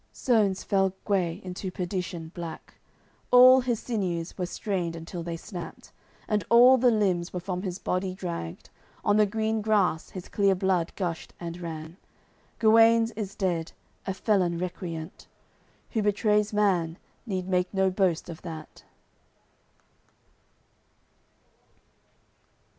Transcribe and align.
Sones 0.13 0.63
fell 0.63 0.95
Gue 1.05 1.39
into 1.43 1.69
perdition 1.69 2.29
black; 2.33 2.73
All 3.29 3.61
his 3.61 3.79
sinews 3.79 4.35
were 4.35 4.47
strained 4.47 4.95
until 4.95 5.21
they 5.21 5.37
snapped, 5.37 5.91
And 6.27 6.43
all 6.49 6.79
the 6.79 6.89
limbs 6.89 7.31
were 7.31 7.39
from 7.39 7.61
his 7.61 7.77
body 7.77 8.15
dragged. 8.15 8.71
On 9.05 9.17
the 9.17 9.27
green 9.27 9.61
grass 9.61 10.09
his 10.09 10.27
clear 10.27 10.55
blood 10.55 10.91
gushed 10.95 11.33
and 11.39 11.61
ran. 11.61 11.97
Guenes 12.57 13.11
is 13.11 13.35
dead, 13.35 13.73
a 14.07 14.13
felon 14.15 14.57
recreant. 14.57 15.27
Who 15.91 16.01
betrays 16.01 16.51
man, 16.51 16.97
need 17.27 17.47
make 17.47 17.71
no 17.71 17.91
boast 17.91 18.27
of 18.27 18.41
that. 18.41 18.83